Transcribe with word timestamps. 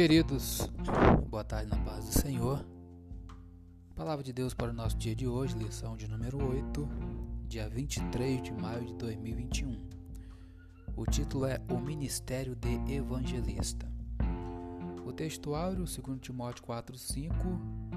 queridos, 0.00 0.66
boa 1.28 1.44
tarde 1.44 1.70
na 1.70 1.76
paz 1.84 2.06
do 2.06 2.12
Senhor. 2.12 2.64
Palavra 3.94 4.24
de 4.24 4.32
Deus 4.32 4.54
para 4.54 4.70
o 4.70 4.72
nosso 4.72 4.96
dia 4.96 5.14
de 5.14 5.28
hoje, 5.28 5.54
lição 5.58 5.94
de 5.94 6.08
número 6.08 6.42
8, 6.42 6.88
dia 7.46 7.68
23 7.68 8.40
de 8.40 8.50
maio 8.50 8.86
de 8.86 8.94
2021. 8.94 9.76
O 10.96 11.04
título 11.04 11.44
é 11.44 11.60
O 11.70 11.76
Ministério 11.78 12.56
de 12.56 12.94
Evangelista. 12.94 13.86
O 15.04 15.12
texto 15.12 15.54
áureo, 15.54 15.84
2 15.84 16.18
Timóteo 16.18 16.64
4,5 16.64 17.30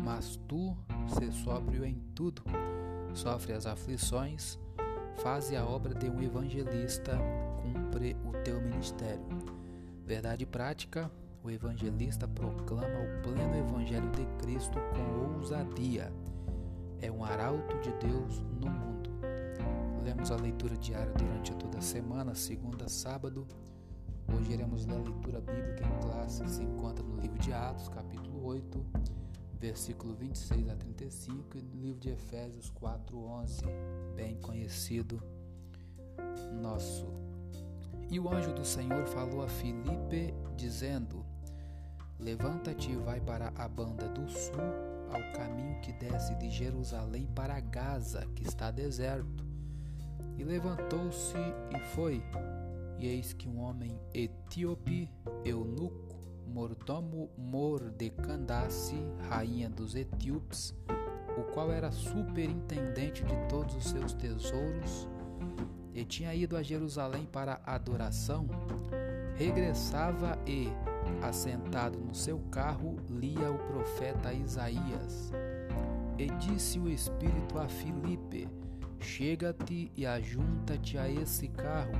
Mas 0.03 0.37
tu, 0.45 0.75
se 1.07 1.31
sóbrio 1.31 1.85
em 1.85 1.95
tudo, 2.13 2.43
sofre 3.13 3.53
as 3.53 3.65
aflições, 3.65 4.59
faze 5.19 5.55
a 5.55 5.65
obra 5.65 5.95
de 5.95 6.09
um 6.09 6.21
evangelista, 6.21 7.17
cumpre 7.61 8.17
o 8.25 8.33
teu 8.43 8.59
ministério. 8.59 9.25
Verdade 10.05 10.45
prática, 10.45 11.09
o 11.43 11.51
evangelista 11.51 12.25
proclama 12.25 12.99
o 13.01 13.21
pleno 13.21 13.55
evangelho 13.57 14.09
de 14.11 14.25
Cristo 14.41 14.79
com 14.95 15.35
ousadia. 15.35 16.11
É 17.01 17.11
um 17.11 17.23
arauto 17.23 17.77
de 17.79 17.91
Deus 18.07 18.39
no 18.61 18.69
mundo. 18.69 19.09
Lemos 20.05 20.31
a 20.31 20.37
leitura 20.37 20.77
diária 20.77 21.11
durante 21.13 21.53
toda 21.55 21.79
a 21.79 21.81
semana, 21.81 22.33
segunda 22.33 22.85
a 22.85 22.89
sábado. 22.89 23.45
Hoje 24.33 24.53
iremos 24.53 24.85
ler 24.85 24.95
a 24.95 24.99
leitura 24.99 25.41
bíblica 25.41 25.85
em 25.85 26.01
classe, 26.01 26.47
se 26.47 26.63
encontra 26.63 27.03
no 27.03 27.19
livro 27.19 27.37
de 27.39 27.51
Atos, 27.51 27.89
capítulo 27.89 28.45
8, 28.45 28.85
versículo 29.59 30.15
26 30.15 30.69
a 30.69 30.75
35, 30.75 31.57
e 31.57 31.61
no 31.61 31.81
livro 31.81 31.99
de 31.99 32.09
Efésios 32.09 32.69
4, 32.69 33.17
11, 33.17 33.65
bem 34.15 34.37
conhecido 34.37 35.21
nosso. 36.61 37.05
E 38.09 38.17
o 38.17 38.33
anjo 38.33 38.53
do 38.53 38.63
Senhor 38.63 39.05
falou 39.07 39.43
a 39.43 39.49
Filipe, 39.49 40.33
dizendo: 40.55 41.32
Levanta-te 42.23 42.91
e 42.91 42.95
vai 42.95 43.19
para 43.19 43.51
a 43.55 43.67
banda 43.67 44.07
do 44.07 44.29
sul, 44.29 44.53
ao 45.11 45.33
caminho 45.33 45.81
que 45.81 45.91
desce 45.91 46.33
de 46.35 46.49
Jerusalém 46.49 47.27
para 47.35 47.59
Gaza, 47.59 48.25
que 48.33 48.47
está 48.47 48.71
deserto. 48.71 49.45
E 50.37 50.43
levantou-se 50.43 51.35
e 51.37 51.79
foi. 51.93 52.23
E 52.97 53.07
eis 53.07 53.33
que 53.33 53.49
um 53.49 53.59
homem 53.59 53.99
etíope, 54.13 55.11
eunuco, 55.43 56.15
mordomo 56.47 57.29
Candace, 58.25 58.95
rainha 59.27 59.69
dos 59.69 59.93
etíopes, 59.93 60.73
o 61.37 61.43
qual 61.51 61.71
era 61.71 61.91
superintendente 61.91 63.23
de 63.23 63.35
todos 63.49 63.75
os 63.75 63.83
seus 63.83 64.13
tesouros, 64.13 65.09
e 65.93 66.05
tinha 66.05 66.33
ido 66.33 66.55
a 66.55 66.63
Jerusalém 66.63 67.25
para 67.25 67.59
adoração, 67.65 68.47
regressava 69.35 70.39
e, 70.47 70.69
assentado 71.21 71.99
no 71.99 72.13
seu 72.13 72.39
carro, 72.51 72.95
lia 73.09 73.51
o 73.51 73.57
profeta 73.57 74.33
Isaías. 74.33 75.31
E 76.17 76.27
disse 76.37 76.79
o 76.79 76.89
Espírito 76.89 77.57
a 77.57 77.67
Filipe: 77.67 78.47
Chega-te 78.99 79.91
e 79.95 80.05
ajunta-te 80.05 80.97
a 80.97 81.09
esse 81.09 81.47
carro. 81.47 81.91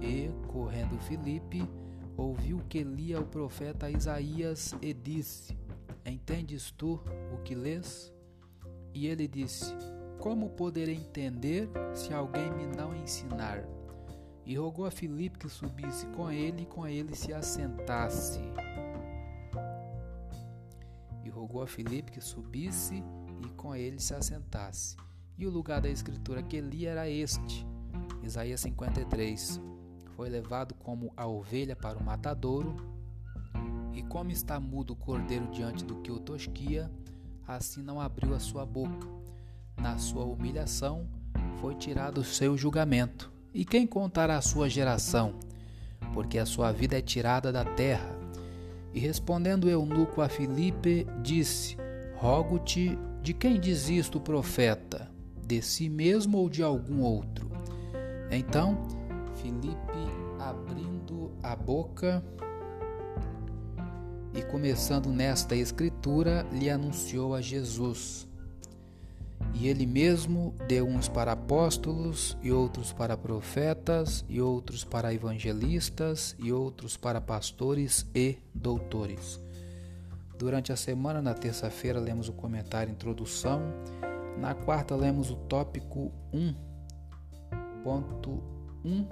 E, 0.00 0.30
correndo 0.48 0.98
Filipe, 0.98 1.62
ouviu 2.16 2.60
que 2.68 2.82
lia 2.82 3.20
o 3.20 3.26
profeta 3.26 3.90
Isaías 3.90 4.74
e 4.82 4.92
disse: 4.92 5.56
Entendes 6.04 6.70
tu 6.70 7.00
o 7.32 7.38
que 7.42 7.54
lês? 7.54 8.12
E 8.92 9.06
ele 9.06 9.26
disse: 9.28 9.74
Como 10.18 10.50
poderei 10.50 10.96
entender 10.96 11.68
se 11.94 12.12
alguém 12.12 12.50
me 12.52 12.66
não 12.66 12.94
ensinar? 12.94 13.75
E 14.46 14.56
rogou 14.56 14.86
a 14.86 14.90
Filipe 14.92 15.40
que 15.40 15.48
subisse 15.48 16.06
com 16.08 16.30
ele 16.30 16.62
e 16.62 16.66
com 16.66 16.86
ele 16.86 17.16
se 17.16 17.32
assentasse. 17.32 18.40
E 21.24 21.28
rogou 21.28 21.62
a 21.62 21.66
Filipe 21.66 22.12
que 22.12 22.20
subisse 22.20 23.02
e 23.44 23.48
com 23.56 23.74
ele 23.74 23.98
se 23.98 24.14
assentasse. 24.14 24.96
E 25.36 25.46
o 25.46 25.50
lugar 25.50 25.80
da 25.80 25.88
escritura 25.88 26.42
que 26.42 26.60
li 26.60 26.86
era 26.86 27.10
este, 27.10 27.66
Isaías 28.22 28.60
53. 28.60 29.60
Foi 30.14 30.30
levado 30.30 30.74
como 30.76 31.12
a 31.16 31.26
ovelha 31.26 31.74
para 31.74 31.98
o 31.98 32.02
matadouro, 32.02 32.76
e 33.92 34.02
como 34.02 34.30
está 34.30 34.60
mudo 34.60 34.92
o 34.92 34.96
cordeiro 34.96 35.50
diante 35.50 35.84
do 35.84 35.96
que 35.96 36.12
o 36.12 36.20
tosquia, 36.20 36.90
assim 37.46 37.82
não 37.82 38.00
abriu 38.00 38.34
a 38.34 38.38
sua 38.38 38.64
boca. 38.64 39.08
Na 39.76 39.98
sua 39.98 40.24
humilhação 40.24 41.08
foi 41.60 41.74
tirado 41.74 42.18
o 42.18 42.24
seu 42.24 42.56
julgamento. 42.56 43.35
E 43.56 43.64
quem 43.64 43.86
contará 43.86 44.36
a 44.36 44.42
sua 44.42 44.68
geração? 44.68 45.36
Porque 46.12 46.38
a 46.38 46.44
sua 46.44 46.72
vida 46.72 46.98
é 46.98 47.00
tirada 47.00 47.50
da 47.50 47.64
terra. 47.64 48.14
E 48.92 49.00
respondendo 49.00 49.66
Eunuco 49.66 50.20
a 50.20 50.28
Filipe, 50.28 51.06
disse: 51.22 51.74
Rogo-te, 52.16 52.98
de 53.22 53.32
quem 53.32 53.58
diz 53.58 53.88
isto 53.88 54.18
o 54.18 54.20
profeta? 54.20 55.10
De 55.42 55.62
si 55.62 55.88
mesmo 55.88 56.36
ou 56.36 56.50
de 56.50 56.62
algum 56.62 57.00
outro? 57.00 57.50
Então, 58.30 58.76
Filipe, 59.36 60.04
abrindo 60.38 61.32
a 61.42 61.56
boca 61.56 62.22
e 64.34 64.42
começando 64.42 65.08
nesta 65.08 65.56
escritura, 65.56 66.46
lhe 66.52 66.68
anunciou 66.68 67.34
a 67.34 67.40
Jesus. 67.40 68.25
E 69.58 69.68
ele 69.68 69.86
mesmo 69.86 70.54
deu 70.68 70.86
uns 70.86 71.08
para 71.08 71.32
apóstolos, 71.32 72.36
e 72.42 72.52
outros 72.52 72.92
para 72.92 73.16
profetas, 73.16 74.22
e 74.28 74.38
outros 74.38 74.84
para 74.84 75.14
evangelistas, 75.14 76.36
e 76.38 76.52
outros 76.52 76.94
para 76.94 77.22
pastores 77.22 78.04
e 78.14 78.36
doutores. 78.54 79.40
Durante 80.38 80.72
a 80.72 80.76
semana, 80.76 81.22
na 81.22 81.32
terça-feira, 81.32 81.98
lemos 81.98 82.28
o 82.28 82.34
comentário 82.34 82.92
introdução. 82.92 83.62
Na 84.38 84.54
quarta, 84.54 84.94
lemos 84.94 85.30
o 85.30 85.36
tópico 85.36 86.12
1.1. 86.34 89.08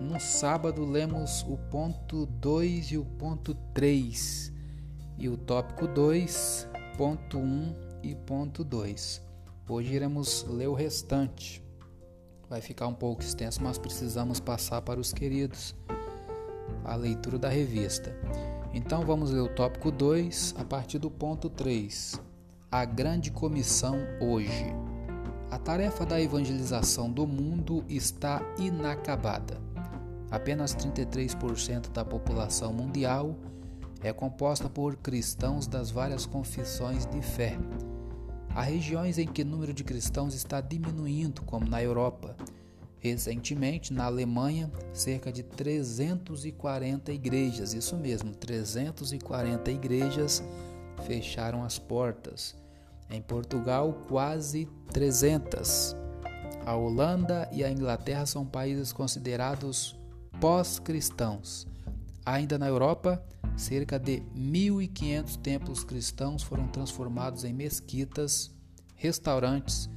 No 0.00 0.18
sábado, 0.18 0.86
lemos 0.86 1.42
o 1.42 1.58
ponto 1.70 2.24
2 2.24 2.92
e 2.92 2.96
o 2.96 3.04
ponto 3.04 3.54
3. 3.74 4.50
E 5.18 5.28
o 5.28 5.36
tópico 5.36 5.86
2, 5.86 6.66
ponto 6.96 7.36
1 7.36 7.74
e 8.02 8.14
ponto 8.14 8.64
2. 8.64 9.23
Hoje 9.66 9.94
iremos 9.94 10.44
ler 10.46 10.68
o 10.68 10.74
restante. 10.74 11.64
Vai 12.50 12.60
ficar 12.60 12.86
um 12.86 12.92
pouco 12.92 13.22
extenso, 13.22 13.62
mas 13.62 13.78
precisamos 13.78 14.38
passar 14.38 14.82
para 14.82 15.00
os 15.00 15.10
queridos 15.10 15.74
a 16.84 16.94
leitura 16.94 17.38
da 17.38 17.48
revista. 17.48 18.14
Então 18.74 19.06
vamos 19.06 19.30
ler 19.30 19.40
o 19.40 19.48
tópico 19.48 19.90
2 19.90 20.56
a 20.58 20.64
partir 20.64 20.98
do 20.98 21.10
ponto 21.10 21.48
3. 21.48 22.20
A 22.70 22.84
grande 22.84 23.30
comissão 23.30 23.96
hoje. 24.20 24.66
A 25.50 25.58
tarefa 25.58 26.04
da 26.04 26.20
evangelização 26.20 27.10
do 27.10 27.26
mundo 27.26 27.86
está 27.88 28.42
inacabada. 28.58 29.58
Apenas 30.30 30.76
33% 30.76 31.90
da 31.90 32.04
população 32.04 32.70
mundial 32.70 33.34
é 34.02 34.12
composta 34.12 34.68
por 34.68 34.96
cristãos 34.96 35.66
das 35.66 35.90
várias 35.90 36.26
confissões 36.26 37.06
de 37.06 37.22
fé. 37.22 37.56
Há 38.54 38.62
regiões 38.62 39.18
em 39.18 39.26
que 39.26 39.42
o 39.42 39.44
número 39.44 39.74
de 39.74 39.82
cristãos 39.82 40.32
está 40.32 40.60
diminuindo, 40.60 41.42
como 41.42 41.68
na 41.68 41.82
Europa. 41.82 42.36
Recentemente, 43.00 43.92
na 43.92 44.04
Alemanha, 44.04 44.70
cerca 44.92 45.32
de 45.32 45.42
340 45.42 47.12
igrejas, 47.12 47.74
isso 47.74 47.96
mesmo, 47.96 48.30
340 48.32 49.70
igrejas 49.72 50.40
fecharam 51.04 51.64
as 51.64 51.80
portas. 51.80 52.54
Em 53.10 53.20
Portugal, 53.20 53.92
quase 54.08 54.68
300. 54.92 55.96
A 56.64 56.76
Holanda 56.76 57.48
e 57.52 57.64
a 57.64 57.70
Inglaterra 57.70 58.24
são 58.24 58.46
países 58.46 58.92
considerados 58.92 59.98
pós-cristãos. 60.40 61.66
Ainda 62.24 62.56
na 62.56 62.68
Europa, 62.68 63.22
cerca 63.56 63.98
de 63.98 64.22
1.500 64.36 65.36
templos 65.38 65.84
cristãos 65.84 66.42
foram 66.42 66.66
transformados 66.68 67.44
em 67.44 67.52
mesquitas, 67.52 68.52
restaurantes, 68.96 69.88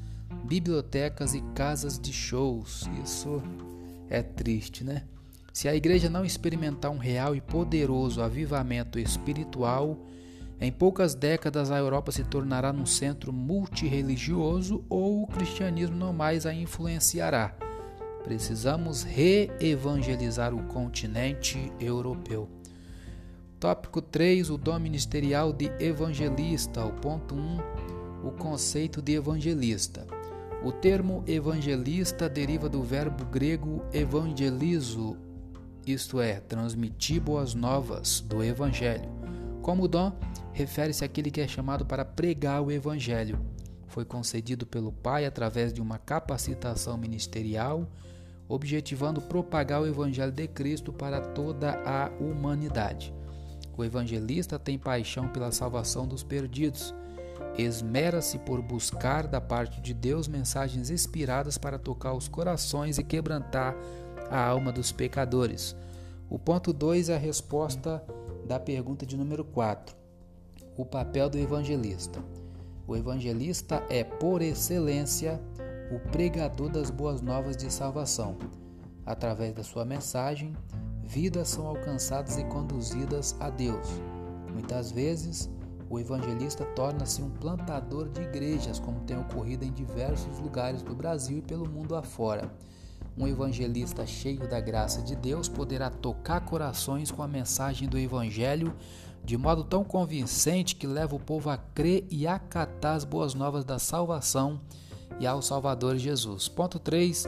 bibliotecas 0.45 1.33
e 1.33 1.42
casas 1.54 2.00
de 2.00 2.13
shows. 2.13 2.89
Isso 3.04 3.42
é 4.09 4.21
triste, 4.21 4.83
né? 4.83 5.04
Se 5.54 5.68
a 5.68 5.75
igreja 5.75 6.09
não 6.09 6.24
experimentar 6.24 6.92
um 6.92 6.98
real 6.98 7.36
e 7.36 7.42
poderoso 7.42 8.21
avivamento 8.21 9.00
espiritual, 9.00 9.98
em 10.60 10.71
poucas 10.71 11.15
décadas 11.15 11.71
a 11.71 11.77
Europa 11.77 12.12
se 12.12 12.24
tornará 12.24 12.74
num 12.74 12.86
centro 12.86 13.33
multirreligioso 13.33 14.83
ou 14.89 15.24
o 15.24 15.27
cristianismo 15.27 15.95
não 15.95 16.13
mais 16.13 16.45
a 16.45 16.53
influenciará. 16.53 17.56
Precisamos 18.24 19.03
reevangelizar 19.03 20.53
o 20.53 20.63
continente 20.63 21.71
europeu. 21.80 22.56
Tópico 23.59 24.01
3: 24.01 24.51
o 24.51 24.57
dom 24.57 24.77
ministerial 24.77 25.51
de 25.51 25.71
evangelista. 25.80 26.86
O 26.86 26.94
ponto 26.94 27.33
1: 27.33 27.57
o 28.27 28.31
conceito 28.31 29.01
de 29.01 29.13
evangelista. 29.13 30.06
O 30.63 30.71
termo 30.71 31.24
evangelista 31.25 32.30
deriva 32.30 32.69
do 32.69 32.83
verbo 32.83 33.25
grego 33.25 33.83
evangelizo, 33.92 35.18
isto 35.86 36.19
é, 36.19 36.39
transmitir 36.39 37.19
boas 37.19 37.56
novas 37.56 38.21
do 38.21 38.44
evangelho. 38.44 39.09
Como 39.62 39.88
dom, 39.88 40.13
refere-se 40.53 41.03
àquele 41.03 41.31
que 41.31 41.42
é 41.42 41.48
chamado 41.48 41.86
para 41.86 42.06
pregar 42.06 42.62
o 42.62 42.71
Evangelho. 42.71 43.39
Foi 43.88 44.06
concedido 44.06 44.65
pelo 44.65 44.92
Pai 44.92 45.25
através 45.25 45.74
de 45.74 45.81
uma 45.81 45.98
capacitação 45.98 46.98
ministerial, 46.98 47.86
objetivando 48.48 49.21
propagar 49.21 49.81
o 49.81 49.88
Evangelho 49.88 50.31
de 50.31 50.48
Cristo 50.48 50.94
para 50.94 51.19
toda 51.19 51.81
a 51.86 52.10
humanidade. 52.19 53.16
O 53.77 53.85
evangelista 53.85 54.57
tem 54.57 54.79
paixão 54.79 55.29
pela 55.29 55.51
salvação 55.51 56.07
dos 56.07 56.24
perdidos. 56.24 56.95
Esmera-se 57.56 58.39
por 58.39 58.59
buscar 58.62 59.27
da 59.27 59.39
parte 59.39 59.79
de 59.79 59.94
Deus 59.94 60.27
mensagens 60.27 60.89
inspiradas 60.89 61.57
para 61.57 61.77
tocar 61.77 62.13
os 62.13 62.27
corações 62.27 62.97
e 62.97 63.03
quebrantar 63.03 63.75
a 64.31 64.44
alma 64.44 64.71
dos 64.71 64.91
pecadores. 64.91 65.75
O 66.27 66.39
ponto 66.39 66.74
2 66.74 67.09
é 67.09 67.15
a 67.15 67.19
resposta 67.19 68.03
da 68.47 68.59
pergunta 68.59 69.06
de 69.06 69.15
número 69.15 69.45
4. 69.45 69.95
O 70.75 70.83
papel 70.83 71.29
do 71.29 71.38
evangelista. 71.38 72.19
O 72.88 72.95
evangelista 72.95 73.83
é, 73.89 74.03
por 74.03 74.41
excelência, 74.41 75.39
o 75.91 76.00
pregador 76.09 76.69
das 76.69 76.89
boas 76.89 77.21
novas 77.21 77.56
de 77.56 77.71
salvação. 77.71 78.38
Através 79.06 79.53
da 79.53 79.63
sua 79.63 79.85
mensagem, 79.85 80.53
vidas 81.07 81.48
são 81.48 81.65
alcançadas 81.65 82.38
e 82.38 82.44
conduzidas 82.44 83.36
a 83.39 83.50
Deus. 83.50 83.88
Muitas 84.51 84.92
vezes, 84.92 85.50
o 85.89 85.98
evangelista 85.98 86.65
torna-se 86.65 87.21
um 87.21 87.30
plantador 87.30 88.09
de 88.09 88.21
igrejas, 88.21 88.77
como 88.77 89.00
tem 89.01 89.18
ocorrido 89.18 89.63
em 89.63 89.71
diversos 89.71 90.38
lugares 90.39 90.81
do 90.81 90.94
Brasil 90.94 91.38
e 91.38 91.42
pelo 91.42 91.68
mundo 91.68 91.95
afora. 91.95 92.51
Um 93.18 93.27
evangelista 93.27 94.06
cheio 94.06 94.48
da 94.48 94.59
graça 94.59 95.01
de 95.01 95.15
Deus 95.15 95.48
poderá 95.48 95.89
tocar 95.89 96.42
corações 96.42 97.10
com 97.10 97.24
a 97.24 97.27
mensagem 97.27 97.88
do 97.88 97.98
Evangelho 97.98 98.75
de 99.24 99.38
modo 99.38 99.63
tão 99.63 99.83
convincente 99.83 100.75
que 100.75 100.88
leva 100.88 101.15
o 101.15 101.19
povo 101.19 101.50
a 101.50 101.57
crer 101.57 102.06
e 102.10 102.27
acatar 102.27 102.95
as 102.95 103.03
boas 103.03 103.33
novas 103.33 103.65
da 103.65 103.80
salvação 103.80 104.62
e 105.19 105.27
ao 105.27 105.42
Salvador 105.42 105.98
Jesus. 105.98 106.48
Ponto 106.48 106.80
3. 106.80 107.25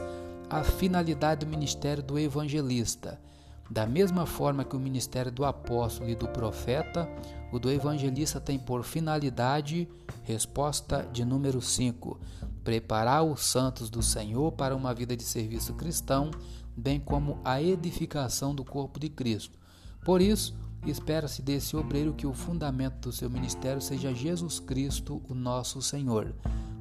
A 0.48 0.64
finalidade 0.64 1.44
do 1.44 1.50
ministério 1.50 2.02
do 2.02 2.18
evangelista. 2.18 3.20
Da 3.70 3.86
mesma 3.86 4.26
forma 4.26 4.64
que 4.64 4.74
o 4.74 4.80
ministério 4.80 5.30
do 5.30 5.44
apóstolo 5.44 6.10
e 6.10 6.16
do 6.16 6.26
profeta, 6.26 7.08
o 7.52 7.58
do 7.58 7.70
evangelista 7.70 8.40
tem 8.40 8.58
por 8.58 8.82
finalidade, 8.82 9.88
resposta 10.24 11.08
de 11.12 11.24
número 11.24 11.62
5, 11.62 12.18
preparar 12.64 13.22
os 13.22 13.44
santos 13.44 13.88
do 13.88 14.02
Senhor 14.02 14.50
para 14.52 14.74
uma 14.74 14.92
vida 14.92 15.16
de 15.16 15.22
serviço 15.22 15.74
cristão, 15.74 16.32
bem 16.76 16.98
como 16.98 17.38
a 17.44 17.62
edificação 17.62 18.52
do 18.52 18.64
corpo 18.64 18.98
de 18.98 19.08
Cristo. 19.08 19.56
Por 20.04 20.20
isso, 20.20 20.52
espera-se 20.84 21.40
desse 21.40 21.76
obreiro 21.76 22.12
que 22.12 22.26
o 22.26 22.34
fundamento 22.34 23.08
do 23.08 23.12
seu 23.12 23.30
ministério 23.30 23.80
seja 23.80 24.12
Jesus 24.12 24.58
Cristo, 24.58 25.22
o 25.28 25.34
nosso 25.34 25.80
Senhor. 25.80 26.34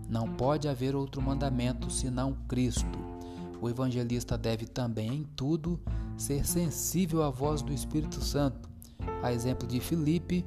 Não 0.09 0.27
pode 0.27 0.67
haver 0.67 0.95
outro 0.95 1.21
mandamento 1.21 1.91
senão 1.91 2.33
Cristo. 2.47 3.18
O 3.61 3.69
evangelista 3.69 4.37
deve 4.37 4.65
também, 4.65 5.09
em 5.09 5.23
tudo, 5.35 5.79
ser 6.17 6.45
sensível 6.45 7.23
à 7.23 7.29
voz 7.29 7.61
do 7.61 7.73
Espírito 7.73 8.21
Santo. 8.21 8.69
A 9.21 9.33
exemplo 9.33 9.67
de 9.67 9.79
Filipe, 9.79 10.45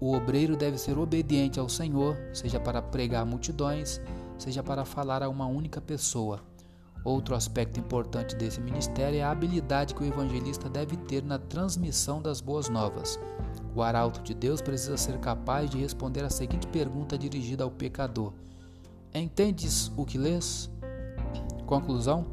o 0.00 0.14
obreiro 0.14 0.56
deve 0.56 0.78
ser 0.78 0.98
obediente 0.98 1.60
ao 1.60 1.68
Senhor, 1.68 2.16
seja 2.32 2.58
para 2.58 2.80
pregar 2.80 3.26
multidões, 3.26 4.00
seja 4.38 4.62
para 4.62 4.84
falar 4.84 5.22
a 5.22 5.28
uma 5.28 5.46
única 5.46 5.80
pessoa. 5.80 6.40
Outro 7.04 7.34
aspecto 7.34 7.80
importante 7.80 8.36
desse 8.36 8.60
ministério 8.60 9.18
é 9.18 9.22
a 9.22 9.30
habilidade 9.30 9.94
que 9.94 10.02
o 10.02 10.06
evangelista 10.06 10.68
deve 10.68 10.96
ter 10.96 11.22
na 11.22 11.38
transmissão 11.38 12.20
das 12.20 12.40
boas 12.40 12.68
novas. 12.68 13.18
O 13.74 13.82
arauto 13.82 14.20
de 14.22 14.34
Deus 14.34 14.60
precisa 14.60 14.96
ser 14.96 15.18
capaz 15.18 15.70
de 15.70 15.78
responder 15.78 16.24
a 16.24 16.30
seguinte 16.30 16.66
pergunta 16.66 17.16
dirigida 17.16 17.64
ao 17.64 17.70
pecador: 17.70 18.32
Entendes 19.14 19.90
o 19.96 20.04
que 20.04 20.18
lês? 20.18 20.70
Conclusão: 21.70 22.26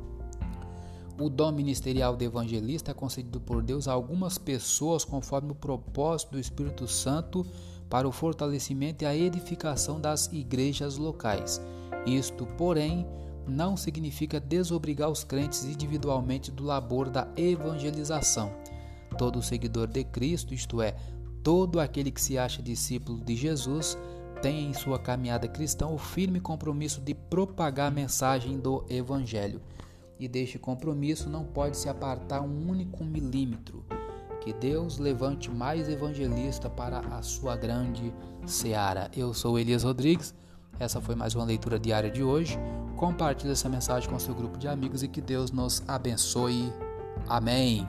o 1.19 1.29
dom 1.29 1.51
ministerial 1.51 2.15
de 2.15 2.25
evangelista 2.25 2.89
é 2.89 2.93
concedido 2.95 3.39
por 3.39 3.61
Deus 3.61 3.87
a 3.87 3.93
algumas 3.93 4.39
pessoas 4.39 5.05
conforme 5.05 5.51
o 5.51 5.55
propósito 5.55 6.31
do 6.31 6.39
Espírito 6.39 6.87
Santo 6.87 7.45
para 7.87 8.07
o 8.07 8.11
fortalecimento 8.11 9.03
e 9.03 9.05
a 9.05 9.15
edificação 9.15 10.01
das 10.01 10.25
igrejas 10.33 10.97
locais. 10.97 11.61
Isto, 12.07 12.47
porém, 12.57 13.05
não 13.47 13.77
significa 13.77 14.39
desobrigar 14.39 15.07
os 15.07 15.23
crentes 15.23 15.65
individualmente 15.65 16.49
do 16.49 16.63
labor 16.63 17.07
da 17.07 17.27
evangelização. 17.37 18.51
Todo 19.19 19.43
seguidor 19.43 19.85
de 19.85 20.03
Cristo, 20.03 20.51
isto 20.51 20.81
é, 20.81 20.95
todo 21.43 21.79
aquele 21.79 22.09
que 22.09 22.21
se 22.21 22.39
acha 22.39 22.63
discípulo 22.63 23.23
de 23.23 23.35
Jesus, 23.35 23.95
tem 24.41 24.69
em 24.69 24.73
sua 24.73 24.99
caminhada 24.99 25.47
cristã 25.47 25.87
o 25.87 25.97
firme 25.97 26.39
compromisso 26.39 27.01
de 27.01 27.13
propagar 27.13 27.87
a 27.87 27.91
mensagem 27.91 28.59
do 28.59 28.85
Evangelho 28.89 29.61
e 30.19 30.27
deste 30.27 30.57
compromisso 30.57 31.29
não 31.29 31.43
pode 31.43 31.77
se 31.77 31.89
apartar 31.89 32.41
um 32.41 32.69
único 32.69 33.03
milímetro. 33.03 33.85
Que 34.41 34.53
Deus 34.53 34.97
levante 34.97 35.51
mais 35.51 35.89
evangelista 35.89 36.69
para 36.69 36.99
a 36.99 37.21
sua 37.21 37.55
grande 37.55 38.13
seara. 38.45 39.11
Eu 39.15 39.33
sou 39.33 39.59
Elias 39.59 39.83
Rodrigues. 39.83 40.33
Essa 40.79 41.01
foi 41.01 41.15
mais 41.15 41.35
uma 41.35 41.43
leitura 41.43 41.79
diária 41.79 42.09
de 42.09 42.23
hoje. 42.23 42.57
Compartilhe 42.95 43.51
essa 43.51 43.67
mensagem 43.67 44.09
com 44.09 44.17
seu 44.17 44.33
grupo 44.33 44.57
de 44.57 44.67
amigos 44.67 45.03
e 45.03 45.07
que 45.07 45.21
Deus 45.21 45.51
nos 45.51 45.83
abençoe. 45.87 46.71
Amém. 47.27 47.85